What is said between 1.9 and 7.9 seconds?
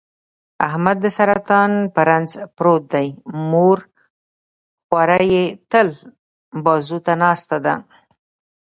په رنځ پروت دی، مور خواره یې تل بازوته ناسته ده.